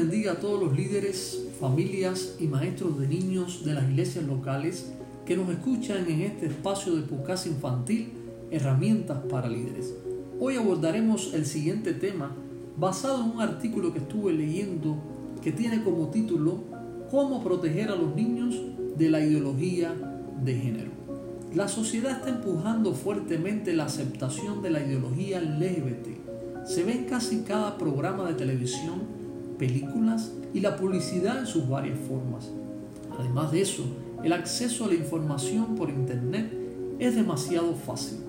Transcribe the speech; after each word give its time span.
bendiga 0.00 0.32
a 0.32 0.36
todos 0.36 0.58
los 0.58 0.74
líderes, 0.74 1.46
familias 1.60 2.36
y 2.40 2.46
maestros 2.46 2.98
de 2.98 3.06
niños 3.06 3.66
de 3.66 3.74
las 3.74 3.84
iglesias 3.84 4.24
locales 4.24 4.92
que 5.26 5.36
nos 5.36 5.50
escuchan 5.50 6.08
en 6.08 6.22
este 6.22 6.46
espacio 6.46 6.96
de 6.96 7.02
podcast 7.02 7.46
infantil, 7.46 8.08
herramientas 8.50 9.18
para 9.28 9.46
líderes. 9.46 9.92
Hoy 10.38 10.56
abordaremos 10.56 11.34
el 11.34 11.44
siguiente 11.44 11.92
tema 11.92 12.34
basado 12.78 13.22
en 13.22 13.32
un 13.32 13.42
artículo 13.42 13.92
que 13.92 13.98
estuve 13.98 14.32
leyendo 14.32 14.96
que 15.42 15.52
tiene 15.52 15.84
como 15.84 16.08
título 16.08 16.64
Cómo 17.10 17.44
proteger 17.44 17.90
a 17.90 17.96
los 17.96 18.16
niños 18.16 18.58
de 18.96 19.10
la 19.10 19.20
ideología 19.20 19.92
de 20.42 20.54
género. 20.54 20.92
La 21.54 21.68
sociedad 21.68 22.12
está 22.12 22.30
empujando 22.30 22.94
fuertemente 22.94 23.74
la 23.74 23.84
aceptación 23.84 24.62
de 24.62 24.70
la 24.70 24.80
ideología 24.80 25.42
LGBT. 25.42 26.64
Se 26.66 26.84
ve 26.84 26.92
en 26.92 27.04
casi 27.04 27.40
cada 27.40 27.76
programa 27.76 28.26
de 28.28 28.34
televisión 28.34 29.19
películas 29.60 30.32
y 30.54 30.60
la 30.60 30.76
publicidad 30.76 31.38
en 31.38 31.46
sus 31.46 31.68
varias 31.68 31.98
formas. 32.08 32.50
Además 33.18 33.52
de 33.52 33.60
eso, 33.60 33.84
el 34.24 34.32
acceso 34.32 34.86
a 34.86 34.88
la 34.88 34.94
información 34.94 35.76
por 35.76 35.90
Internet 35.90 36.50
es 36.98 37.14
demasiado 37.14 37.74
fácil. 37.74 38.20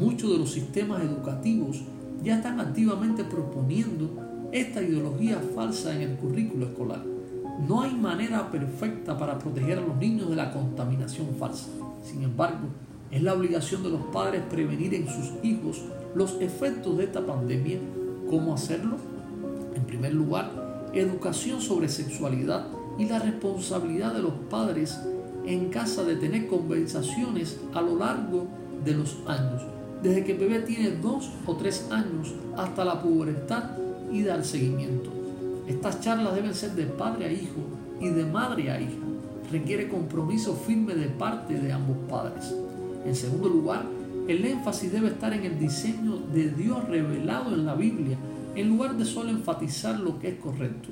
Muchos 0.00 0.30
de 0.30 0.38
los 0.38 0.52
sistemas 0.52 1.02
educativos 1.02 1.82
ya 2.22 2.36
están 2.36 2.60
activamente 2.60 3.24
proponiendo 3.24 4.48
esta 4.52 4.80
ideología 4.80 5.40
falsa 5.54 5.94
en 5.94 6.02
el 6.02 6.16
currículo 6.16 6.66
escolar. 6.66 7.02
No 7.68 7.82
hay 7.82 7.94
manera 7.94 8.50
perfecta 8.50 9.18
para 9.18 9.38
proteger 9.38 9.78
a 9.78 9.82
los 9.82 9.96
niños 9.96 10.30
de 10.30 10.36
la 10.36 10.52
contaminación 10.52 11.28
falsa. 11.38 11.68
Sin 12.04 12.22
embargo, 12.22 12.68
es 13.10 13.22
la 13.22 13.34
obligación 13.34 13.82
de 13.82 13.90
los 13.90 14.02
padres 14.12 14.42
prevenir 14.48 14.94
en 14.94 15.08
sus 15.08 15.32
hijos 15.42 15.82
los 16.14 16.40
efectos 16.40 16.96
de 16.96 17.04
esta 17.04 17.26
pandemia. 17.26 17.78
¿Cómo 18.30 18.54
hacerlo? 18.54 18.96
En 19.74 19.84
primer 19.84 20.14
lugar, 20.14 20.65
educación 21.00 21.60
sobre 21.60 21.88
sexualidad 21.88 22.66
y 22.98 23.06
la 23.06 23.18
responsabilidad 23.18 24.14
de 24.14 24.22
los 24.22 24.32
padres 24.50 24.98
en 25.44 25.68
casa 25.68 26.02
de 26.02 26.16
tener 26.16 26.48
conversaciones 26.48 27.58
a 27.74 27.80
lo 27.80 27.96
largo 27.96 28.46
de 28.84 28.94
los 28.94 29.18
años, 29.26 29.62
desde 30.02 30.24
que 30.24 30.32
el 30.32 30.38
bebé 30.38 30.60
tiene 30.60 30.90
dos 30.90 31.30
o 31.46 31.56
tres 31.56 31.86
años 31.90 32.34
hasta 32.56 32.84
la 32.84 33.00
pubertad 33.00 33.70
y 34.10 34.22
dar 34.22 34.44
seguimiento. 34.44 35.10
Estas 35.66 36.00
charlas 36.00 36.34
deben 36.34 36.54
ser 36.54 36.72
de 36.72 36.86
padre 36.86 37.26
a 37.26 37.32
hijo 37.32 37.60
y 38.00 38.08
de 38.08 38.24
madre 38.24 38.70
a 38.70 38.80
hija. 38.80 38.92
Requiere 39.50 39.88
compromiso 39.88 40.54
firme 40.54 40.94
de 40.94 41.06
parte 41.06 41.54
de 41.54 41.72
ambos 41.72 41.96
padres. 42.08 42.54
En 43.04 43.14
segundo 43.14 43.48
lugar, 43.48 43.84
el 44.26 44.44
énfasis 44.44 44.90
debe 44.90 45.08
estar 45.08 45.32
en 45.32 45.44
el 45.44 45.58
diseño 45.58 46.16
de 46.32 46.50
Dios 46.50 46.88
revelado 46.88 47.54
en 47.54 47.64
la 47.64 47.74
Biblia 47.74 48.16
en 48.56 48.68
lugar 48.70 48.96
de 48.96 49.04
solo 49.04 49.30
enfatizar 49.30 50.00
lo 50.00 50.18
que 50.18 50.30
es 50.30 50.38
correcto. 50.40 50.88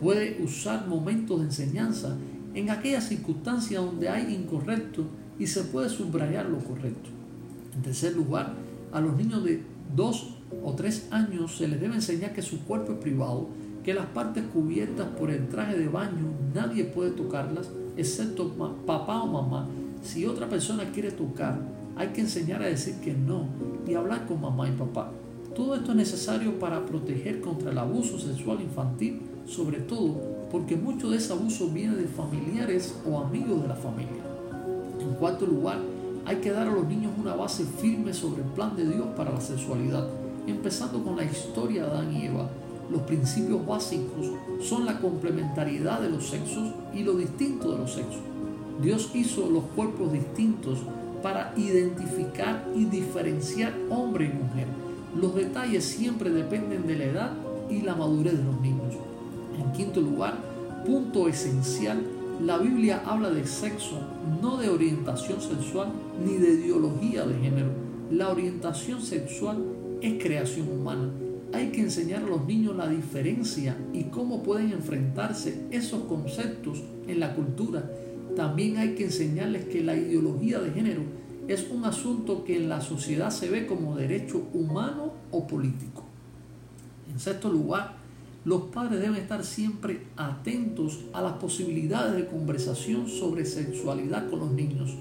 Puede 0.00 0.40
usar 0.44 0.86
momentos 0.86 1.40
de 1.40 1.46
enseñanza 1.46 2.16
en 2.54 2.70
aquellas 2.70 3.08
circunstancias 3.08 3.82
donde 3.82 4.10
hay 4.10 4.34
incorrecto 4.34 5.04
y 5.38 5.46
se 5.46 5.64
puede 5.64 5.88
subrayar 5.88 6.46
lo 6.46 6.58
correcto. 6.58 7.08
En 7.74 7.82
tercer 7.82 8.14
lugar, 8.14 8.54
a 8.92 9.00
los 9.00 9.16
niños 9.16 9.42
de 9.42 9.62
2 9.96 10.34
o 10.62 10.72
3 10.74 11.08
años 11.10 11.56
se 11.56 11.66
les 11.66 11.80
debe 11.80 11.94
enseñar 11.94 12.34
que 12.34 12.42
su 12.42 12.60
cuerpo 12.64 12.92
es 12.92 12.98
privado, 12.98 13.48
que 13.82 13.94
las 13.94 14.06
partes 14.06 14.44
cubiertas 14.52 15.08
por 15.18 15.30
el 15.30 15.48
traje 15.48 15.78
de 15.78 15.88
baño 15.88 16.30
nadie 16.54 16.84
puede 16.84 17.12
tocarlas, 17.12 17.70
excepto 17.96 18.52
papá 18.86 19.22
o 19.22 19.26
mamá. 19.26 19.66
Si 20.02 20.26
otra 20.26 20.48
persona 20.48 20.84
quiere 20.92 21.10
tocar, 21.10 21.58
hay 21.96 22.08
que 22.08 22.20
enseñar 22.20 22.62
a 22.62 22.66
decir 22.66 22.96
que 22.96 23.14
no 23.14 23.46
y 23.86 23.94
hablar 23.94 24.26
con 24.26 24.40
mamá 24.42 24.68
y 24.68 24.72
papá. 24.72 25.10
Todo 25.58 25.74
esto 25.74 25.90
es 25.90 25.96
necesario 25.96 26.56
para 26.60 26.86
proteger 26.86 27.40
contra 27.40 27.72
el 27.72 27.78
abuso 27.78 28.16
sexual 28.16 28.60
infantil, 28.60 29.20
sobre 29.44 29.80
todo 29.80 30.14
porque 30.52 30.76
mucho 30.76 31.10
de 31.10 31.16
ese 31.16 31.32
abuso 31.32 31.68
viene 31.68 31.96
de 31.96 32.06
familiares 32.06 32.94
o 33.04 33.18
amigos 33.18 33.62
de 33.62 33.66
la 33.66 33.74
familia. 33.74 34.22
En 35.00 35.14
cuarto 35.16 35.46
lugar, 35.46 35.80
hay 36.26 36.36
que 36.36 36.52
dar 36.52 36.68
a 36.68 36.72
los 36.72 36.86
niños 36.86 37.10
una 37.18 37.34
base 37.34 37.64
firme 37.64 38.14
sobre 38.14 38.42
el 38.42 38.48
plan 38.50 38.76
de 38.76 38.88
Dios 38.88 39.08
para 39.16 39.32
la 39.32 39.40
sexualidad, 39.40 40.06
empezando 40.46 41.02
con 41.02 41.16
la 41.16 41.24
historia 41.24 41.86
de 41.86 41.90
Adán 41.90 42.14
y 42.14 42.26
Eva. 42.26 42.48
Los 42.88 43.02
principios 43.02 43.66
básicos 43.66 44.30
son 44.62 44.86
la 44.86 45.00
complementariedad 45.00 46.00
de 46.00 46.10
los 46.10 46.28
sexos 46.28 46.72
y 46.94 47.02
lo 47.02 47.14
distinto 47.14 47.72
de 47.72 47.78
los 47.78 47.94
sexos. 47.94 48.22
Dios 48.80 49.10
hizo 49.12 49.50
los 49.50 49.64
cuerpos 49.74 50.12
distintos 50.12 50.78
para 51.20 51.52
identificar 51.56 52.64
y 52.76 52.84
diferenciar 52.84 53.74
hombre 53.90 54.26
y 54.26 54.28
mujer 54.28 54.87
los 55.16 55.34
detalles 55.34 55.84
siempre 55.84 56.30
dependen 56.30 56.86
de 56.86 56.96
la 56.96 57.04
edad 57.04 57.32
y 57.70 57.82
la 57.82 57.94
madurez 57.94 58.36
de 58.36 58.44
los 58.44 58.60
niños. 58.60 58.94
En 59.58 59.72
quinto 59.72 60.00
lugar, 60.00 60.34
punto 60.84 61.28
esencial, 61.28 62.02
la 62.44 62.58
Biblia 62.58 63.02
habla 63.04 63.30
de 63.30 63.46
sexo, 63.46 64.00
no 64.40 64.58
de 64.58 64.68
orientación 64.68 65.40
sexual 65.40 65.88
ni 66.24 66.34
de 66.36 66.50
ideología 66.52 67.26
de 67.26 67.34
género. 67.34 67.70
La 68.10 68.28
orientación 68.28 69.02
sexual 69.02 69.64
es 70.00 70.22
creación 70.22 70.68
humana. 70.68 71.10
Hay 71.52 71.72
que 71.72 71.80
enseñar 71.80 72.22
a 72.22 72.28
los 72.28 72.46
niños 72.46 72.76
la 72.76 72.88
diferencia 72.88 73.76
y 73.92 74.04
cómo 74.04 74.42
pueden 74.42 74.72
enfrentarse 74.72 75.62
esos 75.70 76.04
conceptos 76.04 76.82
en 77.06 77.20
la 77.20 77.34
cultura. 77.34 77.90
También 78.36 78.76
hay 78.76 78.94
que 78.94 79.04
enseñarles 79.04 79.64
que 79.64 79.82
la 79.82 79.96
ideología 79.96 80.60
de 80.60 80.70
género 80.70 81.02
es 81.48 81.70
un 81.70 81.86
asunto 81.86 82.44
que 82.44 82.56
en 82.56 82.68
la 82.68 82.82
sociedad 82.82 83.30
se 83.30 83.48
ve 83.48 83.66
como 83.66 83.96
derecho 83.96 84.46
humano 84.52 85.12
o 85.30 85.46
político. 85.46 86.04
En 87.10 87.18
sexto 87.18 87.50
lugar, 87.50 87.96
los 88.44 88.64
padres 88.64 89.00
deben 89.00 89.16
estar 89.16 89.42
siempre 89.44 90.02
atentos 90.16 91.00
a 91.14 91.22
las 91.22 91.32
posibilidades 91.34 92.14
de 92.14 92.26
conversación 92.26 93.08
sobre 93.08 93.46
sexualidad 93.46 94.28
con 94.28 94.40
los 94.40 94.50
niños. 94.52 94.94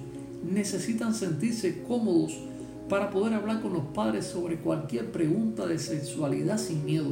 Necesitan 0.50 1.14
sentirse 1.14 1.84
cómodos 1.84 2.38
para 2.88 3.10
poder 3.10 3.34
hablar 3.34 3.62
con 3.62 3.74
los 3.74 3.84
padres 3.94 4.26
sobre 4.26 4.56
cualquier 4.56 5.12
pregunta 5.12 5.66
de 5.66 5.78
sexualidad 5.78 6.58
sin 6.58 6.86
miedo, 6.86 7.10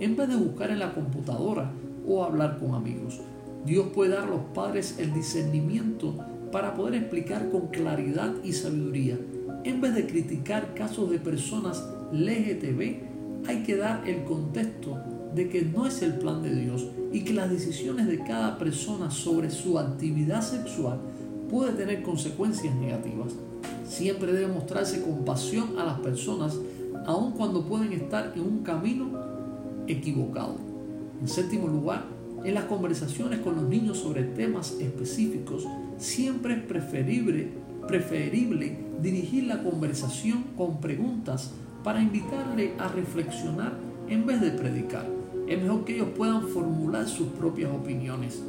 en 0.00 0.16
vez 0.16 0.28
de 0.28 0.36
buscar 0.36 0.70
en 0.70 0.78
la 0.78 0.94
computadora 0.94 1.70
o 2.06 2.24
hablar 2.24 2.58
con 2.58 2.74
amigos. 2.74 3.20
Dios 3.66 3.88
puede 3.94 4.14
dar 4.14 4.24
a 4.24 4.30
los 4.30 4.44
padres 4.54 4.96
el 4.98 5.12
discernimiento 5.12 6.14
para 6.50 6.74
poder 6.74 6.94
explicar 6.94 7.50
con 7.50 7.68
claridad 7.68 8.34
y 8.42 8.52
sabiduría. 8.52 9.18
En 9.64 9.80
vez 9.80 9.94
de 9.94 10.06
criticar 10.06 10.74
casos 10.74 11.10
de 11.10 11.18
personas 11.18 11.84
LGTB, 12.12 13.46
hay 13.46 13.62
que 13.64 13.76
dar 13.76 14.08
el 14.08 14.24
contexto 14.24 14.98
de 15.34 15.48
que 15.48 15.62
no 15.62 15.86
es 15.86 16.02
el 16.02 16.14
plan 16.14 16.42
de 16.42 16.54
Dios 16.54 16.86
y 17.12 17.22
que 17.22 17.34
las 17.34 17.50
decisiones 17.50 18.06
de 18.06 18.22
cada 18.24 18.58
persona 18.58 19.10
sobre 19.10 19.50
su 19.50 19.78
actividad 19.78 20.42
sexual 20.42 20.98
puede 21.50 21.72
tener 21.72 22.02
consecuencias 22.02 22.74
negativas. 22.74 23.32
Siempre 23.86 24.32
debe 24.32 24.52
mostrarse 24.52 25.02
compasión 25.02 25.78
a 25.78 25.84
las 25.84 26.00
personas, 26.00 26.58
aun 27.06 27.32
cuando 27.32 27.64
pueden 27.64 27.92
estar 27.92 28.32
en 28.34 28.42
un 28.42 28.62
camino 28.62 29.10
equivocado. 29.86 30.56
En 31.20 31.28
séptimo 31.28 31.68
lugar, 31.68 32.04
en 32.44 32.54
las 32.54 32.64
conversaciones 32.64 33.40
con 33.40 33.56
los 33.56 33.64
niños 33.64 33.98
sobre 33.98 34.22
temas 34.22 34.76
específicos, 34.80 35.66
siempre 35.98 36.54
es 36.54 36.62
preferible, 36.62 37.48
preferible 37.86 38.78
dirigir 39.02 39.44
la 39.44 39.62
conversación 39.62 40.44
con 40.56 40.80
preguntas 40.80 41.52
para 41.84 42.00
invitarle 42.00 42.74
a 42.78 42.88
reflexionar 42.88 43.72
en 44.08 44.26
vez 44.26 44.40
de 44.40 44.50
predicar. 44.50 45.06
Es 45.46 45.60
mejor 45.60 45.84
que 45.84 45.96
ellos 45.96 46.08
puedan 46.16 46.48
formular 46.48 47.08
sus 47.08 47.28
propias 47.28 47.70
opiniones. 47.72 48.42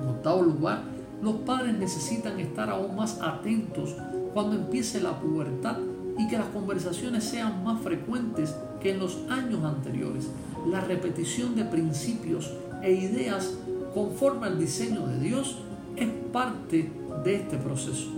En 0.00 0.08
octavo 0.08 0.42
lugar, 0.42 0.82
los 1.22 1.36
padres 1.36 1.76
necesitan 1.78 2.38
estar 2.40 2.68
aún 2.68 2.96
más 2.96 3.20
atentos 3.22 3.94
cuando 4.34 4.56
empiece 4.56 5.00
la 5.00 5.18
pubertad 5.18 5.78
y 6.18 6.28
que 6.28 6.38
las 6.38 6.48
conversaciones 6.48 7.24
sean 7.24 7.64
más 7.64 7.80
frecuentes 7.80 8.54
que 8.80 8.92
en 8.92 8.98
los 8.98 9.18
años 9.30 9.64
anteriores. 9.64 10.28
La 10.68 10.80
repetición 10.80 11.54
de 11.54 11.64
principios 11.64 12.52
e 12.82 12.92
ideas 12.92 13.54
conforme 13.94 14.46
al 14.46 14.58
diseño 14.58 15.06
de 15.06 15.18
Dios 15.20 15.58
es 15.96 16.08
parte 16.32 16.90
de 17.24 17.34
este 17.34 17.56
proceso. 17.56 18.08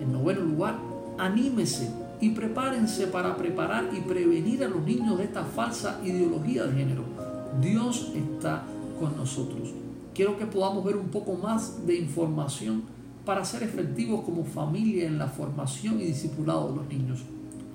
En 0.00 0.12
noveno 0.12 0.40
lugar, 0.40 0.78
anímese 1.18 1.90
y 2.20 2.30
prepárense 2.30 3.06
para 3.08 3.36
preparar 3.36 3.90
y 3.92 4.00
prevenir 4.00 4.64
a 4.64 4.68
los 4.68 4.82
niños 4.82 5.18
de 5.18 5.24
esta 5.24 5.44
falsa 5.44 6.00
ideología 6.04 6.64
de 6.64 6.72
género. 6.72 7.04
Dios 7.60 8.12
está 8.14 8.64
con 8.98 9.16
nosotros. 9.16 9.70
Quiero 10.14 10.38
que 10.38 10.46
podamos 10.46 10.84
ver 10.84 10.96
un 10.96 11.08
poco 11.08 11.34
más 11.34 11.86
de 11.86 11.96
información 11.96 12.82
para 13.24 13.44
ser 13.44 13.62
efectivos 13.62 14.22
como 14.24 14.44
familia 14.44 15.06
en 15.06 15.18
la 15.18 15.28
formación 15.28 16.00
y 16.00 16.04
discipulado 16.04 16.70
de 16.70 16.76
los 16.76 16.88
niños. 16.88 17.20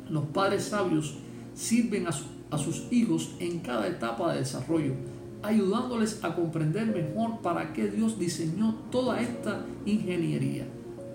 Los 0.09 0.25
padres 0.25 0.65
sabios 0.65 1.15
sirven 1.55 2.07
a, 2.07 2.11
a 2.51 2.57
sus 2.57 2.87
hijos 2.91 3.31
en 3.39 3.59
cada 3.59 3.87
etapa 3.87 4.33
de 4.33 4.39
desarrollo 4.39 4.93
ayudándoles 5.41 6.23
a 6.23 6.35
comprender 6.35 6.87
mejor 6.87 7.39
para 7.41 7.73
qué 7.73 7.89
Dios 7.89 8.19
diseñó 8.19 8.75
toda 8.91 9.21
esta 9.21 9.65
ingeniería. 9.85 10.65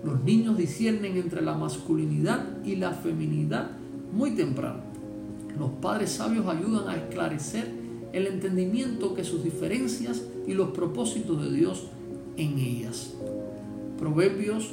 Los 0.03 0.21
niños 0.23 0.57
disciernen 0.57 1.17
entre 1.17 1.41
la 1.41 1.55
masculinidad 1.55 2.63
y 2.63 2.75
la 2.75 2.91
feminidad 2.91 3.71
muy 4.13 4.31
temprano. 4.31 4.79
Los 5.57 5.71
padres 5.81 6.11
sabios 6.11 6.47
ayudan 6.47 6.89
a 6.89 6.95
esclarecer 6.95 7.71
el 8.13 8.27
entendimiento 8.27 9.13
que 9.13 9.23
sus 9.23 9.43
diferencias 9.43 10.23
y 10.47 10.53
los 10.53 10.69
propósitos 10.69 11.41
de 11.41 11.51
Dios 11.51 11.87
en 12.37 12.57
ellas. 12.59 13.13
Proverbios 13.99 14.71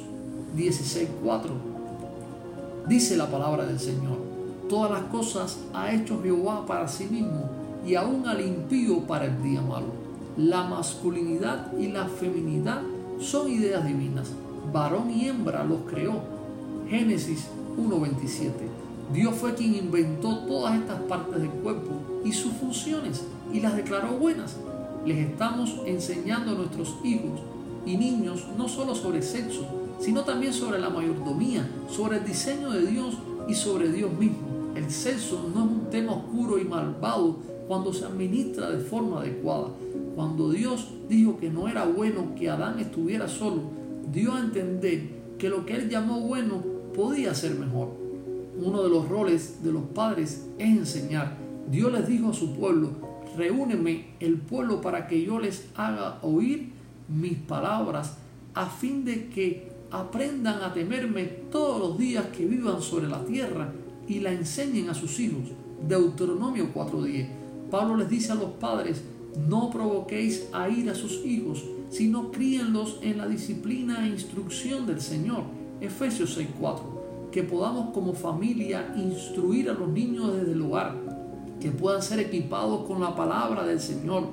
16:4 0.55 1.51
Dice 2.87 3.15
la 3.15 3.31
palabra 3.31 3.65
del 3.65 3.79
Señor, 3.79 4.17
todas 4.67 4.91
las 4.91 5.03
cosas 5.03 5.59
ha 5.73 5.93
hecho 5.93 6.21
Jehová 6.21 6.65
para 6.65 6.87
sí 6.87 7.05
mismo 7.05 7.49
y 7.85 7.95
aún 7.95 8.27
al 8.27 8.41
impío 8.41 8.99
para 9.01 9.25
el 9.25 9.43
día 9.43 9.61
malo. 9.61 9.87
La 10.37 10.63
masculinidad 10.63 11.77
y 11.77 11.87
la 11.87 12.05
feminidad 12.05 12.81
son 13.19 13.51
ideas 13.51 13.85
divinas. 13.85 14.31
Varón 14.71 15.11
y 15.11 15.27
hembra 15.27 15.63
los 15.63 15.79
creó. 15.89 16.21
Génesis 16.89 17.47
1.27. 17.77 18.51
Dios 19.13 19.35
fue 19.35 19.53
quien 19.53 19.75
inventó 19.75 20.39
todas 20.39 20.75
estas 20.75 20.99
partes 21.01 21.39
del 21.39 21.49
cuerpo 21.49 21.91
y 22.23 22.31
sus 22.31 22.53
funciones 22.53 23.23
y 23.51 23.59
las 23.59 23.75
declaró 23.75 24.17
buenas. 24.17 24.57
Les 25.05 25.17
estamos 25.17 25.75
enseñando 25.85 26.51
a 26.51 26.55
nuestros 26.55 26.95
hijos 27.03 27.41
y 27.85 27.97
niños 27.97 28.47
no 28.57 28.67
solo 28.67 28.95
sobre 28.95 29.21
sexo, 29.21 29.65
sino 29.99 30.23
también 30.23 30.53
sobre 30.53 30.79
la 30.79 30.89
mayordomía, 30.89 31.69
sobre 31.89 32.17
el 32.17 32.25
diseño 32.25 32.71
de 32.71 32.85
Dios 32.85 33.17
y 33.47 33.53
sobre 33.53 33.91
Dios 33.91 34.11
mismo. 34.13 34.53
El 34.75 34.89
sexo 34.89 35.49
no 35.53 35.65
es 35.65 35.71
un 35.71 35.89
tema 35.91 36.13
oscuro 36.13 36.57
y 36.57 36.63
malvado 36.63 37.35
cuando 37.67 37.93
se 37.93 38.05
administra 38.05 38.69
de 38.69 38.79
forma 38.79 39.21
adecuada. 39.21 39.69
Cuando 40.15 40.51
Dios 40.51 40.89
dijo 41.09 41.37
que 41.37 41.49
no 41.49 41.67
era 41.67 41.85
bueno 41.85 42.35
que 42.35 42.49
Adán 42.49 42.79
estuviera 42.79 43.27
solo, 43.27 43.63
dio 44.11 44.33
a 44.33 44.39
entender 44.39 45.09
que 45.37 45.49
lo 45.49 45.65
que 45.65 45.75
él 45.75 45.89
llamó 45.89 46.21
bueno 46.21 46.63
podía 46.95 47.33
ser 47.33 47.55
mejor. 47.55 47.89
Uno 48.57 48.83
de 48.83 48.89
los 48.89 49.09
roles 49.09 49.63
de 49.63 49.73
los 49.73 49.83
padres 49.83 50.45
es 50.57 50.67
enseñar. 50.67 51.37
Dios 51.69 51.91
les 51.91 52.07
dijo 52.07 52.29
a 52.29 52.33
su 52.33 52.53
pueblo, 52.53 52.91
reúneme 53.35 54.07
el 54.19 54.37
pueblo 54.37 54.81
para 54.81 55.07
que 55.07 55.23
yo 55.23 55.39
les 55.39 55.65
haga 55.75 56.19
oír 56.21 56.71
mis 57.07 57.37
palabras 57.37 58.17
a 58.53 58.67
fin 58.67 59.03
de 59.03 59.29
que 59.29 59.71
aprendan 59.91 60.61
a 60.61 60.73
temerme 60.73 61.23
todos 61.51 61.79
los 61.79 61.97
días 61.97 62.25
que 62.27 62.45
vivan 62.45 62.81
sobre 62.81 63.07
la 63.07 63.23
tierra 63.25 63.71
y 64.07 64.19
la 64.19 64.31
enseñen 64.31 64.89
a 64.89 64.93
sus 64.93 65.19
hijos. 65.19 65.51
Deuteronomio 65.87 66.69
4:10. 66.73 67.42
Pablo 67.73 67.97
les 67.97 68.07
dice 68.07 68.31
a 68.31 68.35
los 68.35 68.51
padres, 68.51 69.01
no 69.49 69.71
provoquéis 69.71 70.47
a 70.53 70.69
ir 70.69 70.91
a 70.91 70.93
sus 70.93 71.25
hijos, 71.25 71.63
sino 71.89 72.29
críenlos 72.29 72.99
en 73.01 73.17
la 73.17 73.27
disciplina 73.27 74.05
e 74.05 74.09
instrucción 74.09 74.85
del 74.85 75.01
Señor. 75.01 75.41
Efesios 75.81 76.37
6:4. 76.37 77.31
Que 77.31 77.41
podamos 77.41 77.89
como 77.91 78.13
familia 78.13 78.93
instruir 78.95 79.71
a 79.71 79.73
los 79.73 79.89
niños 79.89 80.35
desde 80.35 80.51
el 80.51 80.61
hogar, 80.61 80.93
que 81.59 81.71
puedan 81.71 82.03
ser 82.03 82.19
equipados 82.19 82.85
con 82.85 83.01
la 83.01 83.15
palabra 83.15 83.65
del 83.65 83.79
Señor, 83.79 84.27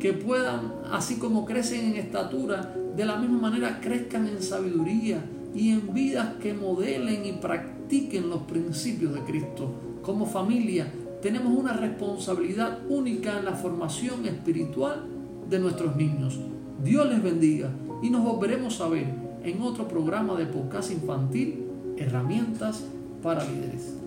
que 0.00 0.12
puedan, 0.12 0.72
así 0.90 1.14
como 1.20 1.44
crecen 1.44 1.92
en 1.92 1.94
estatura, 1.94 2.74
de 2.96 3.04
la 3.04 3.14
misma 3.18 3.38
manera 3.38 3.78
crezcan 3.80 4.26
en 4.26 4.42
sabiduría 4.42 5.24
y 5.54 5.70
en 5.70 5.94
vidas 5.94 6.34
que 6.42 6.54
modelen 6.54 7.24
y 7.24 7.34
practiquen 7.34 8.28
los 8.30 8.42
principios 8.42 9.14
de 9.14 9.20
Cristo. 9.20 9.70
Como 10.02 10.26
familia 10.26 10.92
tenemos 11.24 11.56
una 11.56 11.72
responsabilidad 11.72 12.80
única 12.86 13.38
en 13.38 13.46
la 13.46 13.54
formación 13.54 14.26
espiritual 14.26 15.06
de 15.48 15.58
nuestros 15.58 15.96
niños. 15.96 16.38
Dios 16.84 17.08
les 17.08 17.22
bendiga 17.22 17.70
y 18.02 18.10
nos 18.10 18.22
volveremos 18.22 18.78
a 18.82 18.88
ver 18.88 19.06
en 19.42 19.62
otro 19.62 19.88
programa 19.88 20.36
de 20.36 20.44
podcast 20.44 20.90
infantil, 20.90 21.64
Herramientas 21.96 22.84
para 23.22 23.42
Líderes. 23.42 23.94